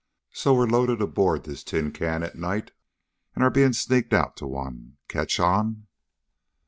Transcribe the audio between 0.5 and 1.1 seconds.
we were loaded